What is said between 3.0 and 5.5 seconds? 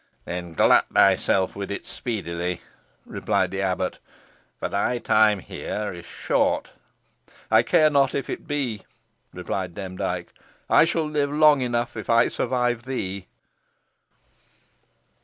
replied the abbot; "for thy time